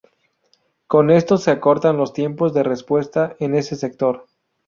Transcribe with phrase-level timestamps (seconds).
[0.87, 4.25] Con esto se acortan los tiempos de respuesta en ese sector.